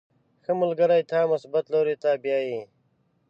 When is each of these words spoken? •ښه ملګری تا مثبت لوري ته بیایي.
•ښه 0.43 0.51
ملګری 0.61 1.01
تا 1.11 1.19
مثبت 1.31 1.65
لوري 1.73 1.95
ته 2.03 2.09
بیایي. 2.23 2.59